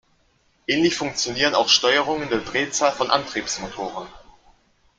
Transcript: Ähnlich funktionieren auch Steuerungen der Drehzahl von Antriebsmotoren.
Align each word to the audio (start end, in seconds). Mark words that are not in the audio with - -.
Ähnlich 0.65 0.95
funktionieren 0.95 1.53
auch 1.53 1.69
Steuerungen 1.69 2.27
der 2.27 2.39
Drehzahl 2.39 2.91
von 2.91 3.11
Antriebsmotoren. 3.11 4.07